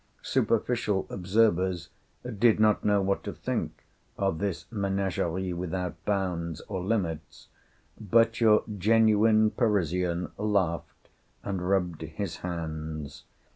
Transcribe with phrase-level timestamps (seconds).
[0.23, 1.89] Superficial observers
[2.39, 3.83] did not know what to think
[4.17, 7.49] of this menagerie without bounds or limits;
[7.99, 11.09] but your genuine Parisian laughed
[11.43, 13.25] and rubbed his hands.